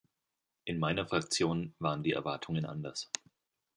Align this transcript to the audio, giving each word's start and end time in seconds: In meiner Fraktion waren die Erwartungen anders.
In 0.65 0.79
meiner 0.79 1.05
Fraktion 1.05 1.75
waren 1.77 2.01
die 2.01 2.13
Erwartungen 2.13 2.65
anders. 2.65 3.11